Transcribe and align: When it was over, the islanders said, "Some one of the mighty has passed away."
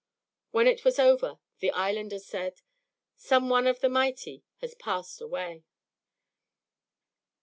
When 0.49 0.65
it 0.65 0.83
was 0.83 0.97
over, 0.97 1.37
the 1.59 1.69
islanders 1.69 2.25
said, 2.25 2.61
"Some 3.17 3.49
one 3.49 3.67
of 3.67 3.81
the 3.81 3.87
mighty 3.89 4.43
has 4.59 4.73
passed 4.73 5.21
away." 5.21 5.63